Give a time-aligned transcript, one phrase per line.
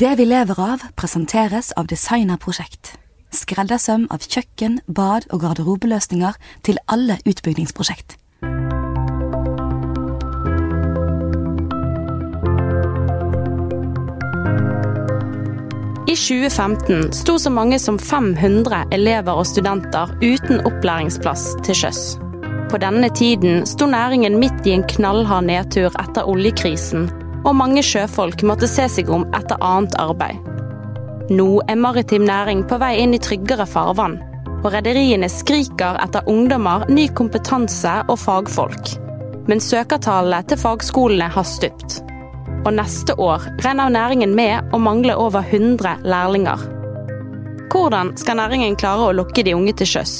[0.00, 2.94] Det vi lever av, presenteres av Designerprosjekt.
[3.36, 8.16] Skreddersøm av kjøkken, bad og garderobeløsninger til alle utbyggingsprosjekt.
[16.08, 22.04] I 2015 sto så mange som 500 elever og studenter uten opplæringsplass til sjøs.
[22.72, 27.10] På denne tiden sto næringen midt i en knallhard nedtur etter oljekrisen,
[27.44, 30.38] og mange sjøfolk måtte se seg om etter annet arbeid.
[31.32, 34.18] Nå er maritim næring på vei inn i tryggere farvann,
[34.62, 38.94] og rederiene skriker etter ungdommer, ny kompetanse og fagfolk.
[39.50, 42.00] Men søkertallene til fagskolene har stupt.
[42.62, 46.62] Og neste år regner næringen med å mangle over 100 lærlinger.
[47.72, 50.14] Hvordan skal næringen klare å lokke de unge til sjøs?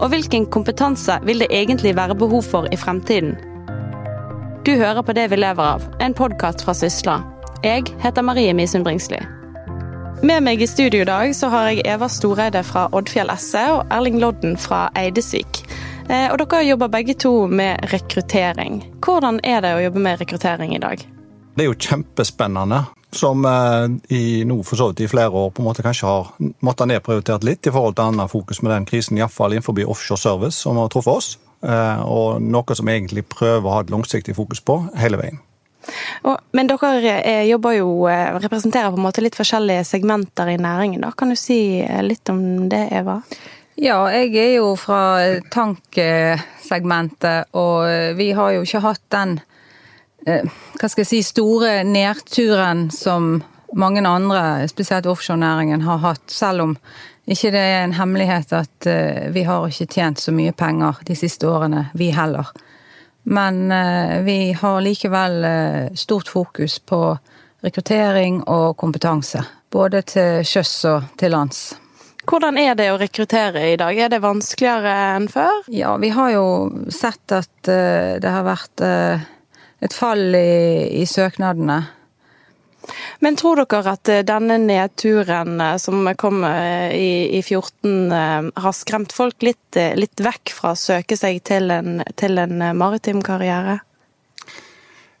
[0.00, 3.34] Og hvilken kompetanse vil det egentlig være behov for i fremtiden?
[4.64, 7.18] Du hører på Det vi lever av, en podkast fra Sysla.
[7.60, 9.18] Jeg heter Marie Misund Bringsli.
[10.24, 13.92] Med meg i studio i dag så har jeg Eva Storeide fra Oddfjell SE og
[13.92, 15.60] Erling Lodden fra Eidesvik.
[16.08, 18.80] Eh, og dere jobber begge to med rekruttering.
[19.04, 21.04] Hvordan er det å jobbe med rekruttering i dag?
[21.52, 25.60] Det er jo kjempespennende, som eh, i nå for så vidt i flere år på
[25.60, 26.32] en måte kanskje har
[26.64, 30.56] måttet nedprioritert litt i forhold til annet fokus med den krisen, iallfall innenfor offshore service,
[30.64, 31.34] som har truffet oss.
[31.64, 35.40] Eh, og noe som egentlig prøver å ha et langsiktig fokus på hele veien.
[36.24, 40.58] Og, men dere eh, jobber jo, eh, representerer på en måte litt forskjellige segmenter i
[40.60, 41.04] næringen.
[41.04, 41.12] da.
[41.16, 43.20] Kan du si litt om det, Eva?
[43.80, 49.40] Ja, jeg er jo fra tanksegmentet, og vi har jo ikke hatt den
[50.24, 53.42] hva skal jeg si, store nedturen som
[53.76, 56.22] mange andre, spesielt offshorenæringen, har hatt.
[56.32, 56.72] Selv om
[57.30, 58.86] ikke det er en hemmelighet at
[59.32, 62.50] vi har ikke tjent så mye penger de siste årene, vi heller.
[63.24, 63.62] Men
[64.26, 65.46] vi har likevel
[65.96, 66.98] stort fokus på
[67.64, 69.40] rekruttering og kompetanse.
[69.72, 71.62] Både til sjøs og til lands.
[72.28, 73.96] Hvordan er det å rekruttere i dag?
[73.96, 75.64] Er det vanskeligere enn før?
[75.72, 76.46] Ja, vi har jo
[76.92, 81.82] sett at det har vært et fall i, i søknadene.
[83.24, 88.12] Men tror dere at denne nedturen som kom i, i 14
[88.56, 93.22] har skremt folk litt, litt, vekk fra å søke seg til en, til en maritim
[93.24, 93.78] karriere?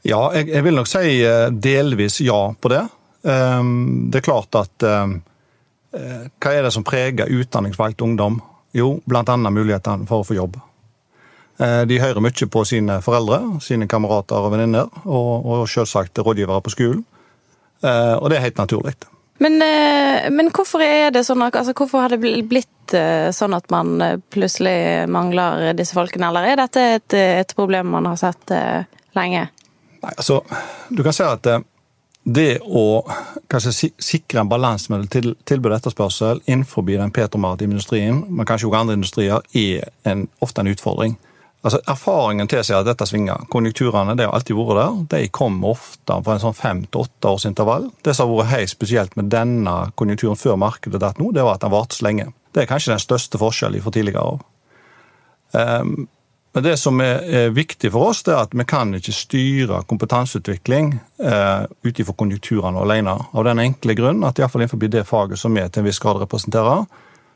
[0.04, 1.22] Ja, jeg, jeg, vil nok si
[1.64, 2.82] delvis ja på det.
[3.24, 8.42] Det er klart at Hva er det som preger utdanningsvalgt ungdom?
[8.76, 9.24] Jo, bl.a.
[9.38, 10.58] mulighetene for å få jobb.
[11.54, 16.74] De hører mye på sine foreldre, sine kamerater og venninner, og, og selvsagt rådgivere på
[16.74, 17.04] skolen.
[17.84, 18.94] Og det er helt naturlig.
[19.42, 19.58] Men,
[20.32, 20.80] men, hvorfor
[21.12, 22.94] det sånn altså, hvorfor har det blitt
[23.34, 23.98] sånn at man
[24.32, 28.54] plutselig mangler disse folkene, eller er dette et, et problem man har sett
[29.18, 29.42] lenge?
[30.04, 30.40] Nei, altså,
[30.88, 31.50] Du kan si at
[32.24, 33.04] det å
[33.52, 35.08] kanskje sikre en balanse mellom
[35.44, 40.64] tilbud og etterspørsel innenfor den petromaritime industrien, men kanskje også andre industrier, er en, ofte
[40.64, 41.18] en utfordring.
[41.64, 43.46] Altså, Erfaringen tilsier at dette svinger.
[43.52, 44.96] Konjunkturene det har alltid vært der.
[45.14, 47.86] De kommer ofte fra en sånn fem til åtte års intervall.
[48.04, 51.56] Det som har vært helt spesielt med denne konjunkturen før markedet datt nå, det var
[51.56, 52.28] at den varte så lenge.
[52.52, 54.44] Det er kanskje den største forskjellen fra tidligere år.
[55.54, 55.96] Um,
[56.54, 59.80] men det som er, er, viktig for oss, det er at vi kan ikke styre
[59.90, 60.92] kompetanseutvikling
[61.24, 63.16] uh, ut ifra konjunkturene alene.
[63.32, 66.20] Av den enkle grunn at iallfall innenfor det faget som vi til en viss grad
[66.22, 66.84] representerer,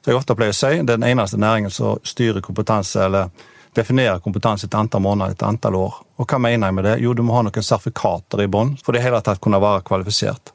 [0.05, 3.33] så jeg ofte pleier å si, det er den eneste næringen som styrer kompetanse eller
[3.79, 5.97] definerer kompetanse etter antall måneder etter antall år.
[6.19, 6.99] Og hva mener jeg med det?
[7.05, 10.53] Jo, du må ha noen sertifikater i bånn for det hele tatt kunne være kvalifisert.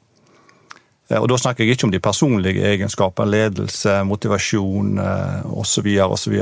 [1.13, 5.00] Og Da snakker jeg ikke om de personlige egenskapene, ledelse, motivasjon
[5.51, 5.89] osv.
[6.07, 6.38] osv.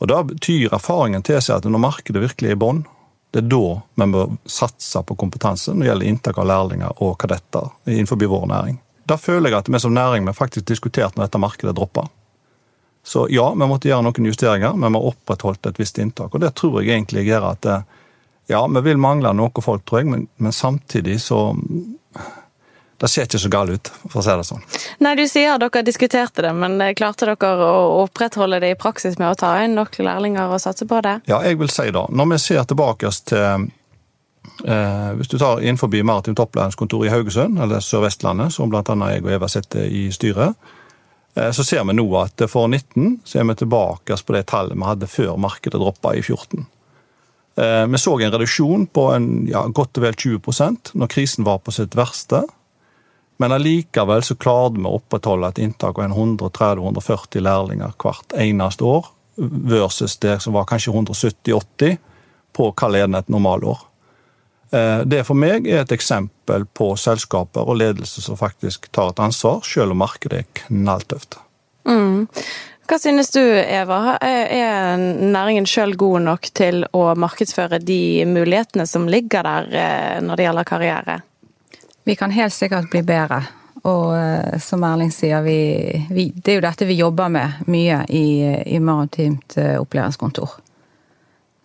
[0.00, 2.82] Og Da betyr erfaringen til seg at når markedet virkelig er i bånn,
[3.34, 7.16] det er da vi bør satse på kompetanse når det gjelder inntak av lærlinger og
[7.18, 8.76] kadetter innenfor vår næring.
[9.06, 12.06] Da føler jeg at vi som næring vi faktisk diskutert når dette markedet dropper.
[13.04, 16.32] Så ja, vi måtte gjøre noen justeringer, men vi har opprettholdt et visst inntak.
[16.34, 17.68] Og det tror jeg egentlig gjør at
[18.48, 21.50] ja, vi vil mangle noe folk, tror jeg, men, men samtidig så
[23.00, 24.64] det ser ikke så galt ut, for å si det sånn.
[25.04, 29.34] Nei, Du sier dere diskuterte det, men klarte dere å opprettholde det i praksis med
[29.34, 31.18] å ta inn nok lærlinger og satse på det?
[31.28, 32.04] Ja, jeg vil si det.
[32.08, 33.66] Når vi ser tilbake til
[34.64, 38.82] Eh, hvis du tar innenfor maritimt opplæringskontor i Haugesund, eller Sør-Vestlandet, som bl.a.
[39.10, 40.83] jeg og Eva sitter i styret, eh,
[41.34, 44.86] så ser vi nå at for 19 så er vi tilbake på det tallet vi
[44.86, 46.66] hadde før markedet droppa i 14.
[47.56, 51.60] Eh, vi så en reduksjon på en, ja, godt og vel 20% når krisen var
[51.62, 52.42] på sitt verste.
[53.38, 59.10] Men allikevel så klarte vi å opprettholde et inntak av 130-140 lærlinger hvert eneste år,
[59.36, 61.96] versus det som var kanskje 170-80
[62.54, 63.82] på hva er et normalår.
[64.70, 69.22] Eh, det for meg er et eksempel på selskaper og ledelse som faktisk tar et
[69.22, 71.38] ansvar, selv om markedet er knalltøft.
[71.88, 72.26] Mm.
[72.84, 74.16] Hva synes du, Eva?
[74.20, 80.36] Er næringen sjøl god nok til å markedsføre de mulighetene som ligger der eh, når
[80.36, 81.20] det gjelder karriere?
[82.04, 83.40] Vi kan helt sikkert bli bedre.
[83.88, 85.56] Og eh, som Erling sier, vi,
[86.12, 88.26] vi, det er jo dette vi jobber med mye i,
[88.76, 90.60] i maritimt opplæringskontor.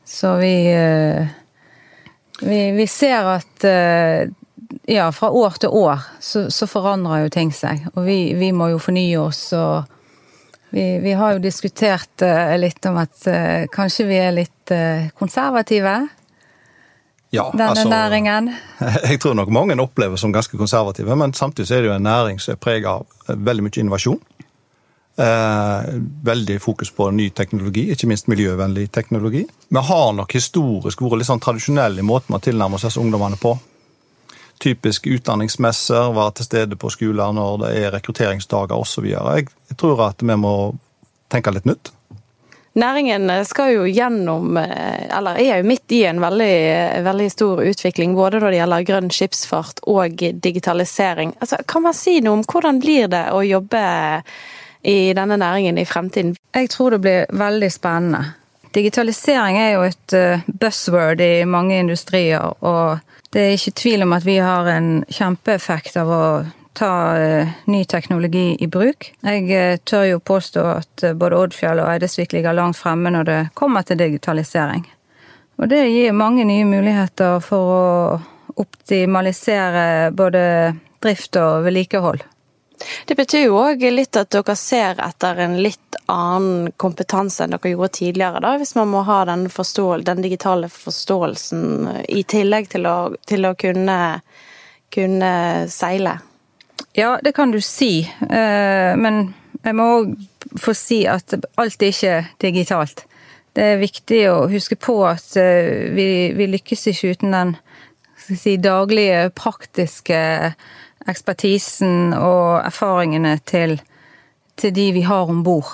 [0.07, 0.55] Så vi
[2.41, 4.29] vi, vi ser at eh,
[4.89, 7.87] ja, fra år til år så, så forandrer jo ting seg.
[7.95, 9.41] Og vi, vi, må jo fornye oss.
[9.53, 9.89] og
[10.69, 15.09] vi, vi har jo diskutert uh, litt om at uh, kanskje vi er litt uh,
[15.17, 15.95] konservative.
[17.29, 18.51] Ja, Denne altså, næringen.
[19.09, 22.41] Jeg tror nok mange opplever som ganske konservative, men samtidig er det jo en næring
[22.41, 24.21] som er preget av veldig mye innovasjon.
[25.19, 25.81] Eh,
[26.23, 29.41] veldig fokus på ny teknologi, ikke minst miljøvennlig teknologi.
[29.67, 33.51] Vi har nok historisk vært litt sånn tradisjonelle i måten vi tilnærmer oss ungdommene på.
[34.59, 39.07] Typisk utdanningsmesser, være til stede på skoler når det er rekrutteringsdager osv.
[39.13, 40.55] Jeg, jeg tror at vi må
[41.31, 41.93] tenke litt nytt.
[42.79, 48.13] Næringen skal jo gjennom, eh, eller er jo midt i en veldig, veldig stor utvikling,
[48.15, 51.33] både når det gjelder grønn skipsfart og digitalisering.
[51.41, 53.81] Altså, kan man si noe om hvordan blir det å jobbe
[54.83, 56.35] i denne næringen i fremtiden?
[56.55, 58.38] Jeg tror det blir veldig spennende.
[58.75, 62.99] Digitalisering er jo et eh, buzzword i mange industrier, og
[63.33, 66.23] det er ikke tvil om at vi har en kjempeeffekt av å
[66.77, 69.09] ta eh, ny teknologi i bruk.
[69.25, 73.39] Jeg eh, tør jo påstå at både Oddfjell og Eidesvik ligger langt fremme når det
[73.57, 74.85] kommer til digitalisering.
[75.59, 77.85] Og det gir mange nye muligheter for å
[78.59, 80.41] optimalisere både
[81.03, 82.21] drift og vedlikehold.
[83.05, 87.73] Det betyr jo òg litt at dere ser etter en litt annen kompetanse enn dere
[87.73, 89.47] gjorde tidligere, da, hvis man må ha den,
[90.07, 92.97] den digitale forståelsen i tillegg til å,
[93.29, 93.99] til å kunne,
[94.93, 95.33] kunne,
[95.69, 96.17] seile.
[96.97, 99.33] Ja, det kan du si, eh, men
[99.63, 100.15] jeg må òg
[100.57, 103.05] få si at alt er ikke digitalt.
[103.53, 107.55] Det er viktig å huske på at eh, vi, vi lykkes ikke uten den
[108.37, 110.19] si, daglige, praktiske
[111.09, 113.77] ekspertisen og erfaringene til,
[114.59, 115.71] til de vi har om bord.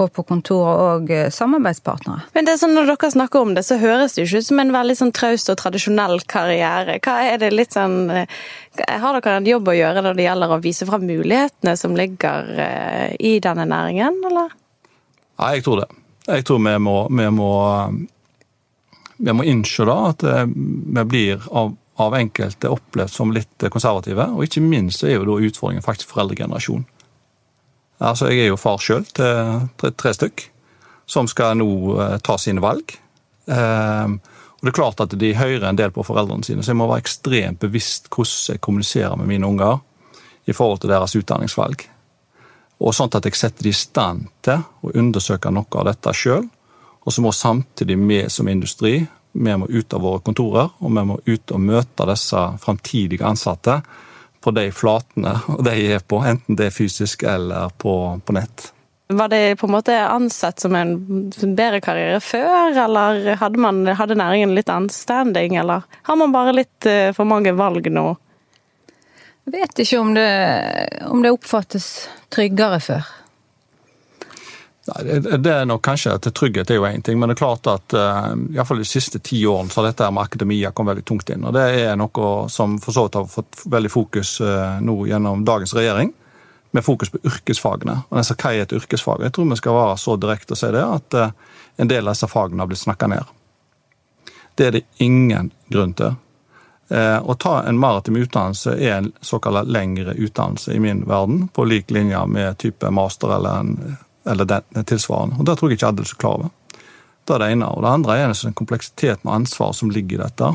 [0.00, 2.22] Og på kontoret og eh, samarbeidspartnere.
[2.32, 4.62] Men det er sånn Når dere snakker om det, så høres det ikke ut som
[4.62, 6.94] en veldig sånn traust og tradisjonell karriere.
[7.04, 8.38] Hva er det litt sånn eh,
[8.88, 12.48] Har dere en jobb å gjøre når det gjelder å vise fram mulighetene som ligger
[12.56, 14.56] eh, i denne næringen, eller?
[15.42, 15.90] Nei, jeg tror det.
[16.30, 17.52] Jeg tror vi må, vi må,
[19.28, 24.26] vi må innse da at vi blir av av enkelte opplevd som litt konservative.
[24.32, 26.84] Og ikke minst er jo da utfordringen faktisk foreldregenerasjon.
[28.02, 30.48] Altså, Jeg er jo far sjøl til tre, tre, stykk,
[31.06, 31.68] som skal nå
[32.00, 32.96] eh, ta sine valg.
[33.46, 34.08] Eh,
[34.62, 36.88] og det er klart at De hører en del på foreldrene sine, så jeg må
[36.90, 39.80] være ekstremt bevisst hvordan jeg kommuniserer med mine unger
[40.46, 41.86] i forhold til deres utdanningsvalg.
[42.82, 46.48] Og sånn at jeg setter de i stand til å undersøke noe av dette sjøl.
[47.02, 49.00] Og så må samtidig vi som industri
[49.32, 53.80] vi må ut av våre kontorer, og vi må ut og møte disse framtidige ansatte
[54.42, 55.36] på de flatene
[55.66, 58.72] de er på, enten det er fysisk eller på, på nett.
[59.12, 60.94] Var det på en måte ansett som en
[61.42, 66.88] bedre karriere før, eller hadde, man, hadde næringen litt anstanding, eller har man bare litt
[66.88, 68.06] eh, for mange valg nå?
[69.42, 70.30] Jeg vet ikke om det,
[71.10, 71.88] om det oppfattes
[72.32, 73.10] tryggere før.
[74.84, 77.94] Det er nok kanskje til Trygghet er jo én ting, men det er klart at
[77.94, 81.04] uh, i hvert fall de siste ti årene så har dette med akademia kommet veldig
[81.06, 81.44] tungt inn.
[81.46, 85.44] og Det er noe som for så vidt har fått veldig fokus uh, nå gjennom
[85.46, 86.10] dagens regjering,
[86.74, 88.00] med fokus på yrkesfagene.
[88.10, 89.22] Og altså, Hva er et yrkesfag?
[89.22, 92.16] Jeg tror vi skal være så direkte og si det, at uh, en del av
[92.16, 93.32] disse fagene har blitt snakka ned.
[94.58, 96.18] Det er det ingen grunn til.
[96.92, 101.88] Å ta en maritim utdannelse er en såkalt lengre utdannelse i min verden, på lik
[101.94, 105.38] linje med type master eller en eller den, tilsvarende.
[105.38, 106.50] Og Det tror jeg ikke alle er så klar over.
[107.24, 107.68] Det er det ene.
[107.70, 110.50] Og det andre er en kompleksitet med ansvar som ligger i dette.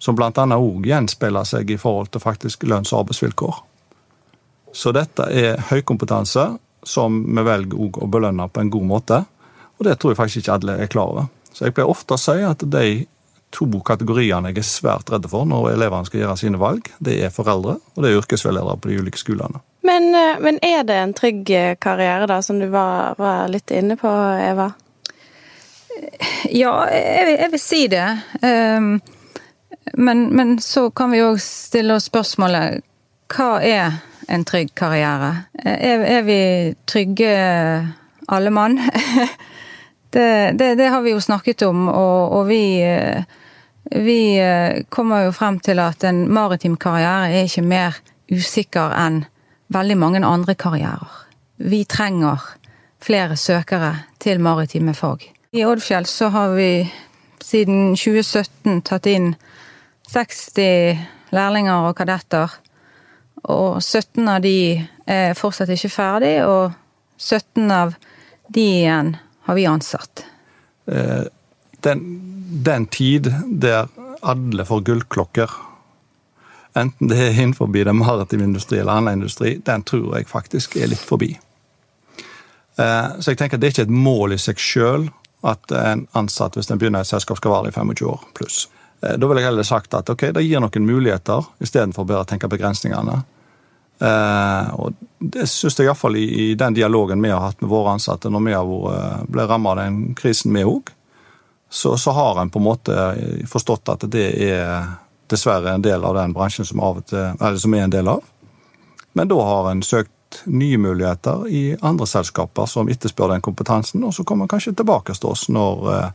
[0.00, 0.30] Som bl.a.
[0.32, 3.62] òg gjenspeiler seg i forhold til faktisk lønns- og arbeidsvilkår.
[4.72, 6.46] Så dette er høykompetanse
[6.86, 9.24] som vi velger å belønne på en god måte.
[9.78, 11.28] Og det tror jeg faktisk ikke alle er klar over.
[11.52, 13.06] Så jeg pleier ofte å si at de
[13.50, 16.86] to kategoriene jeg er svært redde for når elevene skal gjøre sine valg.
[17.02, 19.60] Det er foreldre, og det er yrkesveiledere på de ulike skolene.
[19.80, 23.70] Men, eh, men, er det en trygg eh, karriere, da, som du var, var litt
[23.70, 24.10] inne på,
[24.44, 24.72] Eva?
[26.50, 28.06] Ja, jeg jeg vil si det.
[28.42, 29.00] Um,
[29.94, 32.84] men, men, så kan vi òg stille oss spørsmålet
[33.30, 35.32] hva er en trygg karriere?
[35.64, 36.40] Er, er vi
[36.88, 37.32] trygge
[38.28, 38.78] alle mann?
[40.10, 43.22] Det, det, det, har vi jo snakket om, og, og vi, eh,
[43.94, 44.40] vi
[44.90, 49.20] kommer jo frem til at en maritim karriere er ikke mer usikker enn
[49.72, 51.10] veldig mange andre karrierer.
[51.56, 52.42] Vi trenger
[53.00, 55.24] flere søkere til maritime fag.
[55.52, 56.70] I Oddfjell så har vi
[57.42, 59.32] siden 2017 tatt inn
[60.10, 61.00] 60
[61.34, 62.52] lærlinger og kadetter.
[63.50, 64.56] Og 17 av de
[65.08, 66.74] er fortsatt ikke ferdig, og
[67.18, 67.94] 17 av
[68.52, 69.14] de igjen
[69.48, 70.24] har vi ansatt.
[70.90, 71.24] Eh,
[71.84, 72.04] den,
[72.66, 73.88] den tid der
[74.20, 75.54] alle får gullklokker,
[76.78, 80.92] enten det er innenfor den maritime industri eller annen industri, den tror jeg faktisk er
[80.92, 81.34] litt forbi.
[82.80, 85.08] Eh, så jeg tenker at det er ikke et mål i seg sjøl
[85.46, 88.62] at en ansatt hvis en begynner i et selskap skal være i 25 år pluss.
[89.02, 92.30] Eh, da vil jeg heller sagt at ok, det gir noen muligheter, istedenfor bare å
[92.30, 93.18] tenke begrensningene.
[94.00, 97.96] Eh, og det syns jeg iallfall i, i den dialogen vi har hatt med våre
[97.98, 100.94] ansatte når vi har ble rammet av den krisen vi òg,
[101.70, 102.94] så, så, har en på en måte
[103.46, 104.88] forstått at det er
[105.30, 108.24] dessverre en del av den bransjen som, av til, som er en del av.
[109.18, 114.14] Men da har en søkt nye muligheter i andre selskaper som etterspør den kompetansen, og
[114.14, 116.10] så kommer en kanskje tilbake til oss når, eh,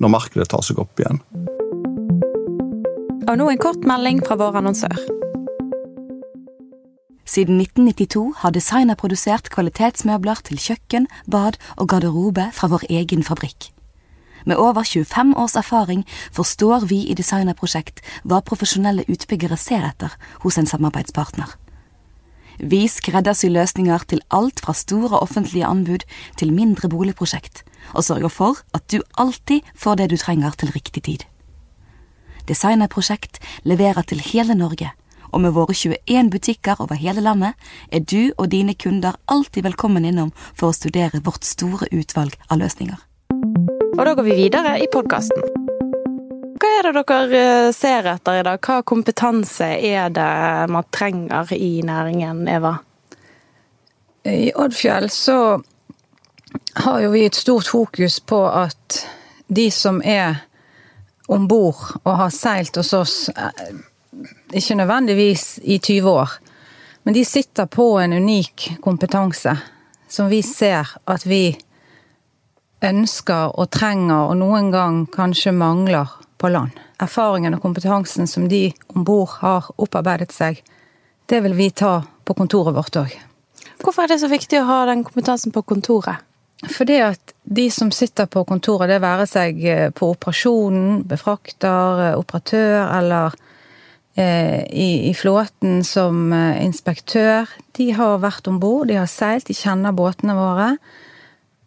[0.00, 1.20] når markedet tar seg opp igjen.
[3.24, 4.96] Og nå en kort melding fra vår annonsør.
[7.24, 13.73] Siden 1992 har designer produsert kvalitetsmøbler til kjøkken, bad og garderobe fra vår egen fabrikk.
[14.44, 20.58] Med over 25 års erfaring forstår vi i Designerprosjekt hva profesjonelle utbyggere ser etter hos
[20.60, 21.48] en samarbeidspartner.
[22.58, 26.04] Vi skreddersyr løsninger til alt fra store offentlige anbud
[26.38, 31.02] til mindre boligprosjekt, og sørger for at du alltid får det du trenger til riktig
[31.02, 31.24] tid.
[32.48, 34.92] Designerprosjekt leverer til hele Norge
[35.34, 37.54] og med våre 21 butikker over hele landet
[37.90, 42.62] er du og dine kunder alltid velkommen innom for å studere vårt store utvalg av
[42.62, 43.00] løsninger.
[43.94, 45.44] Og da går vi videre i podkasten.
[46.58, 48.58] Hva er det dere eh, ser etter i dag?
[48.58, 50.30] Hva kompetanse er det
[50.74, 52.72] man trenger i næringen, Eva?
[54.26, 55.36] I Oddfjell så
[56.82, 58.98] har jo vi et stort fokus på at
[59.46, 60.42] de som er
[61.30, 63.76] om bord og har seilt hos oss, eh,
[64.50, 66.34] ikke nødvendigvis i 20 år,
[67.06, 69.54] men de sitter på en unik kompetanse
[70.08, 71.54] som vi ser at vi
[72.84, 76.74] ønsker og trenger, og noen gang kanskje mangler, på land.
[77.00, 80.58] Erfaringen og kompetansen som de om bord har opparbeidet seg,
[81.30, 83.14] det vil vi ta på kontoret vårt òg.
[83.80, 86.20] Hvorfor er det så viktig å ha den kompetansen på kontoret?
[86.74, 89.62] Fordi at de som sitter på kontoret, det være seg
[89.96, 93.38] på operasjonen, befrakter, operatør eller
[94.16, 97.50] Eh, i, i, flåten som eh, inspektør.
[97.74, 100.68] De har vært om bord, de har seilt, de kjenner båtene våre.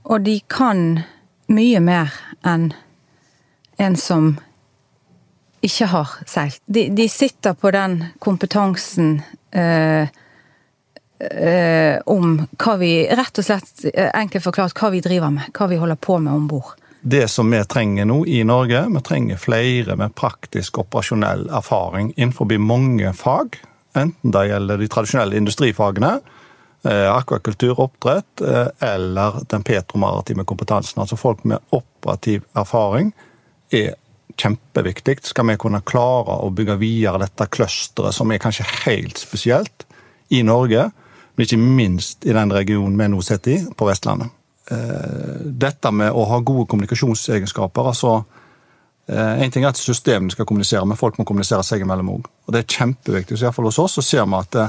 [0.07, 1.01] Og de kan
[1.51, 2.13] mye mer
[2.47, 2.71] enn
[3.77, 4.35] en som
[5.63, 6.61] ikke har seilt.
[6.65, 9.19] De, de sitter på den kompetansen
[9.51, 10.07] eh,
[11.19, 15.51] eh, om hva vi Rett og slett, eh, enkelt forklart, hva vi driver med.
[15.53, 16.75] Hva vi holder på med om bord
[17.09, 18.85] det som vi trenger nå i Norge.
[18.89, 23.55] Vi trenger flere med praktisk operasjonell erfaring innenfor mange fag.
[23.95, 26.17] Enten det gjelder de tradisjonelle industrifagene,
[26.85, 31.01] akvakultur, oppdrett, eh, eller den petromaritime kompetansen.
[31.01, 33.11] Altså folk med operativ erfaring
[33.71, 33.95] er
[34.37, 35.17] kjempeviktig.
[35.25, 39.87] Skal vi kunne klare å bygge videre dette clusteret, som er kanskje helt spesielt
[40.29, 40.91] i Norge,
[41.35, 44.29] men ikke minst i den regionen vi nå sitter i, på Vestlandet.
[44.71, 47.87] Eh, dette med å ha gode kommunikasjonsegenskaper.
[47.87, 48.23] altså
[49.07, 52.29] eh, En ting er at systemene skal kommunisere, men folk må kommunisere seg imellom òg.
[52.45, 53.37] Og det er kjempeviktig.
[53.37, 54.59] Så iallfall hos oss så ser vi at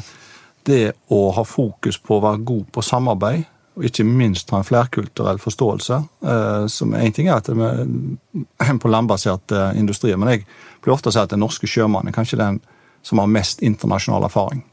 [0.68, 3.46] det, å ha fokus på å være god på samarbeid,
[3.78, 5.96] og ikke minst ha en flerkulturell forståelse
[6.26, 10.46] eh, som En ting er at vi er på landbasert industri, men jeg
[10.82, 12.60] blir ofte si at den norske sjømannen er kanskje den
[13.06, 14.64] som har mest internasjonal erfaring.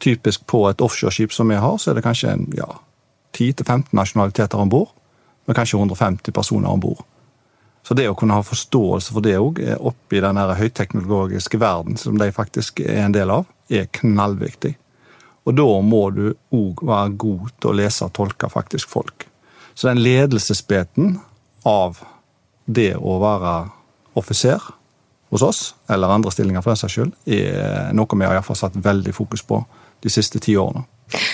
[0.00, 2.68] Typisk på et offshoreskip som vi har, så er det kanskje en ja,
[3.36, 4.94] 10-15 nasjonaliteter om bord,
[5.46, 7.04] med kanskje 150 personer om bord.
[7.84, 12.30] Så det å kunne ha forståelse for det òg, oppi den høyteknologiske verden som de
[12.32, 14.72] faktisk er en del av, er knallviktig.
[15.44, 19.26] Og da må du òg være god til å lese og tolke faktisk folk.
[19.74, 21.18] Så den ledelsesbiten
[21.68, 22.00] av
[22.64, 23.54] det å være
[24.16, 24.62] offiser
[25.34, 28.48] hos oss, eller andre stillinger for den saks skyld, er noe vi har i hvert
[28.48, 29.60] fall satt veldig fokus på
[30.04, 30.84] de siste ti årene.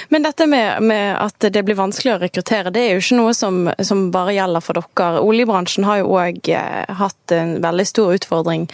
[0.09, 3.35] Men dette med, med, at det blir vanskelig å rekruttere, det er jo ikke noe
[3.37, 5.23] som, som bare gjelder for dere.
[5.25, 8.67] Oljebransjen har jo òg eh, hatt en veldig stor utfordring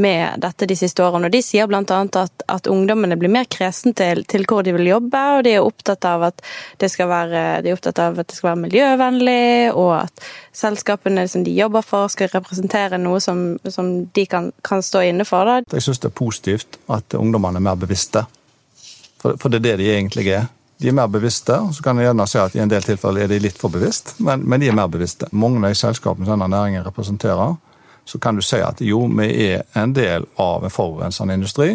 [0.00, 1.28] med dette de siste årene.
[1.28, 1.82] og De sier bl.a.
[1.84, 5.66] At, at ungdommene blir mer kresen til, til, hvor de vil jobbe, og de er
[5.66, 6.44] opptatt av at
[6.82, 11.54] det skal være, de av at det skal være miljøvennlig, og at selskapene som de
[11.54, 15.48] jobber for, skal representere noe som, som de kan, kan, stå inne for.
[15.48, 15.60] Da.
[15.74, 18.24] Jeg syns det er positivt at ungdommene er mer bevisste
[19.24, 20.50] for, for, det er det de egentlig er.
[20.82, 21.56] De er mer bevisste.
[21.56, 23.72] og Så kan jeg gjerne si at i en del tilfeller er de litt for
[23.72, 25.30] bevisst, men, men de er mer bevisste.
[25.32, 27.56] Mange av de selskapene denne næringen representerer,
[28.04, 31.72] så kan du si at jo, vi er en del av en forurensende industri.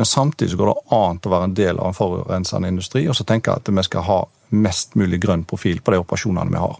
[0.00, 3.18] Men samtidig så går det an å være en del av en forurensende industri og
[3.18, 4.20] så tenke at vi skal ha
[4.56, 6.78] mest mulig grønn profil på de operasjonene vi har.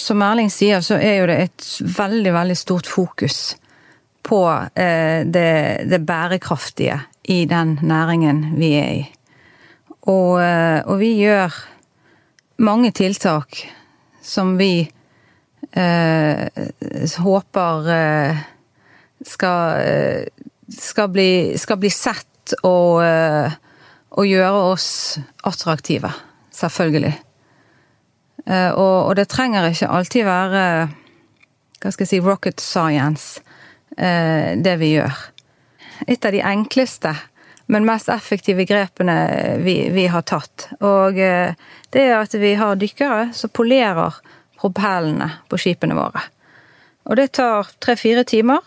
[0.00, 1.66] Som Erling sier, så er jo det et
[1.98, 3.40] veldig, veldig stort fokus
[4.24, 5.52] på eh, det,
[5.90, 6.96] det bærekraftige
[7.28, 9.02] i den næringen vi er i.
[10.10, 11.54] Og, eh, og vi gjør
[12.62, 13.62] mange tiltak
[14.22, 14.90] som vi
[15.72, 16.46] eh,
[17.18, 18.36] håper eh,
[19.26, 20.26] skal, eh,
[20.78, 26.10] skal, bli, skal, bli, sett og, og, gjøre oss attraktive.
[26.52, 27.14] Selvfølgelig.
[28.42, 30.64] Og, og, det trenger ikke alltid være
[31.82, 33.42] hva skal jeg si, rocket science,
[33.94, 35.20] det vi gjør.
[36.10, 37.12] Et av de enkleste
[37.72, 39.16] men mest effektive grepene
[39.64, 40.68] vi, vi, har tatt.
[40.84, 41.54] Og eh,
[41.94, 44.18] det er at vi har dykkere som polerer
[44.60, 46.26] propellene på skipene våre.
[47.08, 48.60] Og det tar tre-fire timer.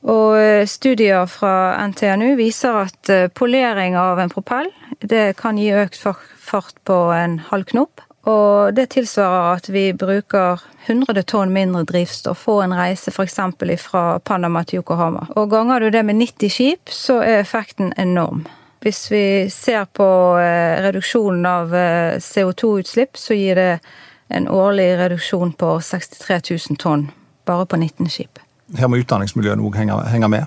[0.00, 5.70] Og eh, studier fra NTNU viser at eh, polering av en propell det kan gi
[5.76, 8.02] økt fart på en halv knop.
[8.26, 13.38] Og det tilsvarer at vi bruker 100 tonn mindre drivstoff på en reise f.eks.
[13.82, 15.26] fra Panama til Yokohama.
[15.36, 18.46] Og ganger du det med 90 skip, så er effekten enorm.
[18.80, 23.78] Hvis vi ser på eh, reduksjonen av eh, CO2-utslipp, så gir det
[24.28, 27.08] en årlig reduksjon på 63 000 tonn
[27.48, 28.38] bare på 19 skip.
[28.76, 30.46] Her må utdanningsmiljøet òg henge med.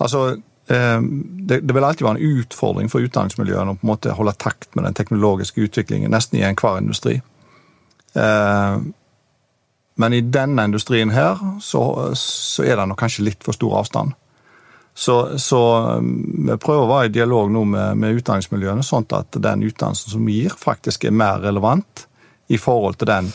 [0.00, 4.32] Altså, det, det, vil alltid være en utfordring for utdanningsmiljøene å på en måte holde
[4.40, 7.18] takt med den teknologiske utviklingen nesten i enhver industri.
[8.14, 8.76] Eh,
[9.94, 11.84] men i denne industrien her så,
[12.18, 14.16] så, er det nok kanskje litt for stor avstand.
[14.94, 16.10] Så, så eh,
[16.48, 20.28] vi prøver å være i dialog nå med, med utdanningsmiljøene, sånn at den utdannelsen som
[20.30, 22.06] gir, faktisk er mer relevant
[22.48, 23.32] i forhold til den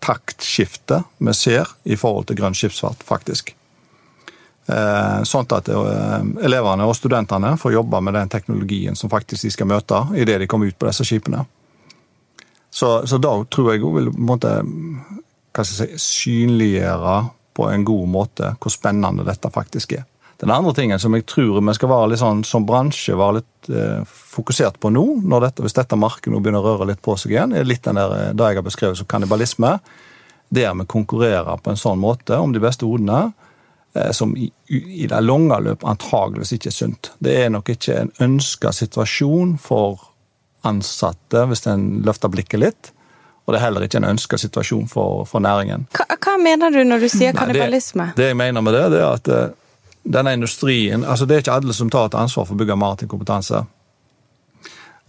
[0.00, 3.52] taktskiftet vi ser i forhold til grønn skipsfart, faktisk.
[4.68, 9.54] Eh, sånn at eh, elevene og studentene får jobbe med den teknologien som faktisk de
[9.54, 11.46] skal møte idet de kommer ut på disse skipene.
[12.70, 17.16] Så, så da tror jeg hun vil jeg si, synliggjøre
[17.56, 20.06] på en god måte hvor spennende dette faktisk er.
[20.40, 23.72] Den andre tingen som jeg tror vi skal være litt sånn, som bransje være litt
[23.74, 25.06] eh, fokusert på nå,
[25.40, 27.98] dette, hvis dette markedet nå begynner å røre litt på seg igjen, er litt den
[27.98, 29.78] der, det jeg har beskrevet som kannibalisme.
[30.52, 33.48] Der vi konkurrerer på en sånn måte om de beste hodene Eh,
[34.14, 37.08] som i, i det lange løp antageligvis ikke er sunt.
[37.18, 40.10] Det er nok ikke en ønska situasjon for
[40.62, 42.92] ansatte, hvis en løfter blikket litt.
[43.44, 45.88] Og det er heller ikke en ønska situasjon for, for næringen.
[45.96, 48.12] Hva, hva, mener du når du sier kannibalisme?
[48.12, 51.42] Det, det, jeg mener med det, det er at uh, denne industrien altså Det er
[51.42, 53.64] ikke alle som tar et ansvar for å bygge maritim kompetanse.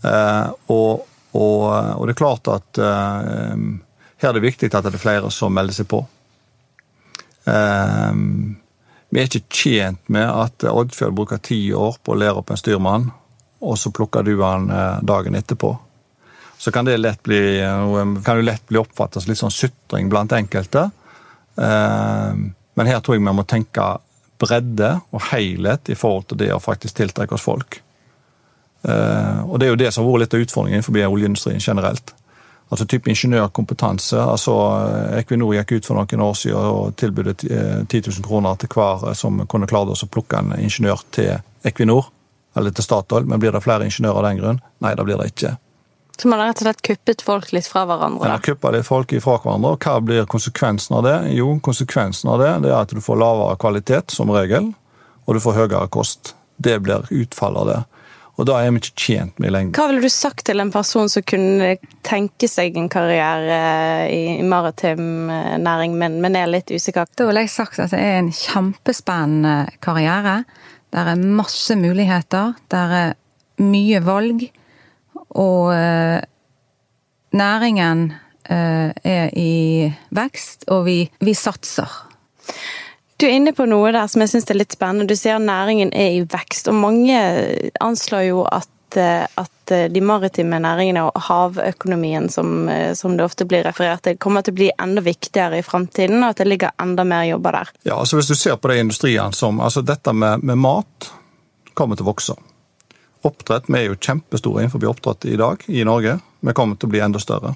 [0.01, 5.01] Uh, og, og, og, det er klart at her er det viktig at det er
[5.01, 6.01] flere som melder seg på.
[7.45, 8.57] Um,
[9.11, 12.59] vi er ikke tjent med at Oddfjord bruker ti år på å lære opp en
[12.59, 13.09] styrmann,
[13.61, 15.73] og så plukker du han eh, dagen etterpå.
[16.61, 20.07] Så kan det lett bli, eh, kan det lett bli oppfattet som litt sånn sutring
[20.09, 20.87] blant enkelte.
[21.59, 22.39] Eh,
[22.79, 23.89] men her tror jeg vi må tenke
[24.41, 27.81] bredde og helhet i forhold til det å faktisk tiltrekke oss folk.
[28.81, 32.15] Og det er jo det som har vært litt av utfordringen innenfor oljeindustrien generelt.
[32.71, 34.15] Altså type ingeniørkompetanse.
[34.15, 34.53] altså
[35.17, 39.17] Equinor gikk ut for noen år siden og tilbød 10 000 kroner til hver eh,
[39.17, 41.33] som kunne klare å plukke en ingeniør til
[41.67, 42.07] Equinor,
[42.55, 43.27] eller til Statoil.
[43.27, 44.63] Men blir det flere ingeniører av den grunn?
[44.79, 45.57] Nei, det blir det ikke.
[46.21, 48.21] Så man har rett og slett kuppet folk litt fra hverandre?
[48.21, 49.71] Man har kuppet litt folk fra hverandre.
[49.73, 51.15] og Hva blir konsekvensen av det?
[51.35, 54.69] Jo, konsekvensen av det, det er at du får lavere kvalitet, som regel,
[55.25, 56.35] og du får høyere kost.
[56.61, 57.79] Det blir utfallet av det.
[58.39, 59.73] Og da er vi ikke tjent med i lengden.
[59.75, 61.75] Hva ville du sagt til en person som kunne
[62.07, 63.59] tenke seg en karriere
[64.13, 67.09] i maritim eh, næring, men, men er litt usikker?
[67.17, 70.41] Da ville jeg sagt at det er en kjempespennende karriere.
[70.91, 72.55] Det er masse muligheter.
[72.71, 73.13] Det er
[73.61, 74.47] mye valg.
[75.41, 76.19] Og eh,
[77.37, 78.07] næringen
[78.49, 81.99] eh, er i vekst, og vi, vi satser.
[83.21, 85.05] Du er inne på noe der som jeg syns er litt spennende.
[85.05, 86.71] Du sier næringen er i vekst.
[86.71, 87.17] og Mange
[87.77, 93.27] anslår jo at, eh, at eh, de maritime næringene og havøkonomien, som, eh, som, det
[93.27, 96.47] ofte blir referert til, kommer til å bli enda viktigere i framtiden, og at det
[96.49, 97.69] ligger enda mer jobber der.
[97.91, 101.11] Ja, altså Hvis du ser på de industriene som altså Dette med, med mat
[101.77, 102.33] kommer til å vokse.
[103.21, 106.17] Oppdrett, Vi er jo kjempestore innenfor oppdrett i dag i Norge.
[106.41, 107.53] Vi kommer til å bli enda større.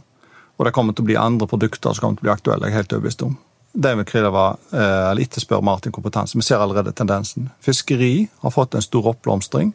[0.59, 2.69] Og det kommer til å bli andre produkter som kommer til å bli aktuelle.
[2.69, 3.37] jeg er helt overbevist om.
[3.77, 6.37] Det vil kreve, eh, eller etterspør Martin kompetanse.
[6.37, 7.49] Vi ser allerede tendensen.
[7.59, 9.73] Fiskeri har fått en stor oppblomstring.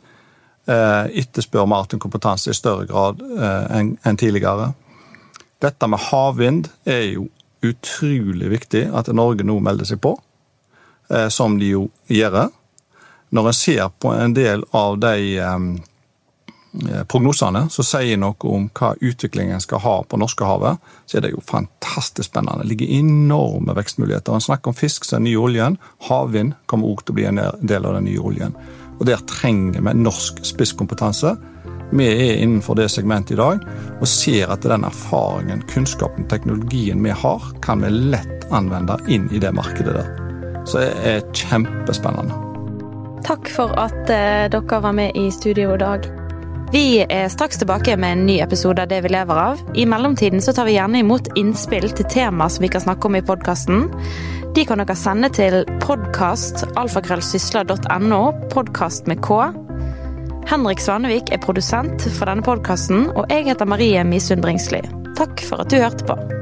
[0.67, 4.73] Eh, etterspør Martin kompetanse i større grad eh, enn tidligere.
[5.61, 7.29] Dette med havvind er jo
[7.61, 10.15] utrolig viktig at Norge nå melder seg på,
[11.29, 12.47] som de jo gjør.
[13.37, 15.43] Når en ser på en del av de
[17.11, 21.43] prognosene som sier noe om hva utviklingen skal ha på Norskehavet, så er det jo
[21.47, 22.63] fantastisk spennende.
[22.63, 24.35] Det ligger enorme vekstmuligheter.
[24.35, 25.79] En snakker om fisk som er den nye oljen.
[26.07, 28.55] Havvind kommer også til å bli en del av den nye oljen.
[29.01, 31.35] Og Der trenger vi norsk spisskompetanse.
[31.91, 33.65] Vi er innenfor det segmentet i dag
[33.99, 39.43] og ser at den erfaringen, kunnskapen, teknologien vi har, kan vi lett anvende inn i
[39.43, 40.15] det markedet der.
[40.69, 42.37] Så det er kjempespennende.
[43.27, 46.20] Takk for at eh, dere var med i studio i dag.
[46.73, 49.59] Vi er straks tilbake med en ny episode av Det vi lever av.
[49.75, 53.17] I mellomtiden så tar vi gjerne imot innspill til tema som vi kan snakke om
[53.19, 53.91] i podkasten.
[54.55, 58.23] De kan dere sende til podkastalfakrøllsysla.no,
[58.55, 59.31] podkast med K.
[60.51, 64.83] Henrik Svanevik er produsent for denne podkasten, og jeg heter Marie Misund Bringsli.
[65.19, 66.40] Takk for at du hørte på.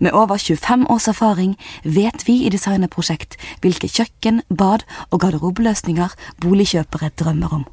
[0.00, 7.12] Med over 25 års erfaring vet vi i Designerprosjekt hvilke kjøkken, bad og garderobeløsninger boligkjøpere
[7.20, 7.66] drømmer om.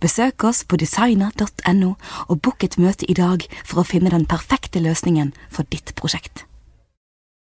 [0.00, 1.94] Besøk oss på designer.no
[2.28, 6.44] og book et møte i dag for å finne den perfekte løsningen for ditt prosjekt.